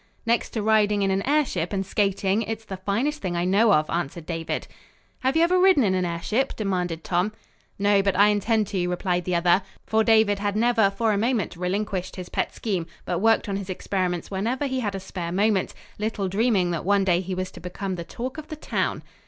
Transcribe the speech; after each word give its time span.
"Next 0.25 0.49
to 0.53 0.63
riding 0.63 1.03
in 1.03 1.11
an 1.11 1.21
airship 1.29 1.71
and 1.71 1.85
skating, 1.85 2.41
it's 2.41 2.65
the 2.65 2.75
finest 2.77 3.21
thing 3.21 3.35
I 3.35 3.45
know 3.45 3.71
of," 3.71 3.87
answered 3.91 4.25
David. 4.25 4.65
"Have 5.19 5.37
you 5.37 5.43
ever 5.43 5.59
ridden 5.59 5.83
in 5.83 5.93
an 5.93 6.05
airship?" 6.05 6.55
demanded 6.55 7.03
Tom. 7.03 7.33
"No, 7.77 8.01
but 8.01 8.17
I 8.17 8.29
intend 8.29 8.65
to," 8.69 8.87
replied 8.89 9.25
the 9.25 9.35
other; 9.35 9.61
for 9.85 10.03
David 10.03 10.39
had 10.39 10.55
never 10.55 10.89
for 10.89 11.13
a 11.13 11.19
moment 11.19 11.55
relinquished 11.55 12.15
his 12.15 12.29
pet 12.29 12.51
scheme, 12.55 12.87
but 13.05 13.19
worked 13.19 13.47
on 13.47 13.57
his 13.57 13.69
experiments 13.69 14.31
whenever 14.31 14.65
he 14.65 14.79
had 14.79 14.95
a 14.95 14.99
spare 14.99 15.31
moment; 15.31 15.75
little 15.99 16.27
dreaming 16.27 16.71
that 16.71 16.83
one 16.83 17.03
day 17.03 17.21
he 17.21 17.35
was 17.35 17.51
to 17.51 17.59
become 17.59 17.93
the 17.93 18.03
talk 18.03 18.39
of 18.39 18.47
the 18.47 18.55
town. 18.55 19.03